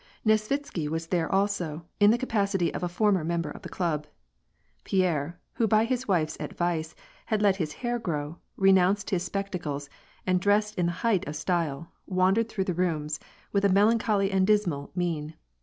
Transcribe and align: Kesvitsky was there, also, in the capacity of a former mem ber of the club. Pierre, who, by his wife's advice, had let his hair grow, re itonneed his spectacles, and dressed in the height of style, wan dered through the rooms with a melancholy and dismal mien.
Kesvitsky 0.25 0.89
was 0.89 1.05
there, 1.05 1.31
also, 1.31 1.85
in 1.99 2.09
the 2.09 2.17
capacity 2.17 2.73
of 2.73 2.81
a 2.81 2.89
former 2.89 3.23
mem 3.23 3.43
ber 3.43 3.51
of 3.51 3.61
the 3.61 3.69
club. 3.69 4.07
Pierre, 4.83 5.39
who, 5.53 5.67
by 5.67 5.85
his 5.85 6.07
wife's 6.07 6.35
advice, 6.39 6.95
had 7.27 7.39
let 7.43 7.57
his 7.57 7.71
hair 7.85 7.99
grow, 7.99 8.37
re 8.57 8.71
itonneed 8.73 9.07
his 9.11 9.21
spectacles, 9.21 9.91
and 10.25 10.41
dressed 10.41 10.73
in 10.79 10.87
the 10.87 10.91
height 11.05 11.27
of 11.27 11.35
style, 11.35 11.91
wan 12.07 12.33
dered 12.33 12.49
through 12.49 12.63
the 12.63 12.73
rooms 12.73 13.19
with 13.51 13.63
a 13.63 13.69
melancholy 13.69 14.31
and 14.31 14.47
dismal 14.47 14.89
mien. 14.95 15.35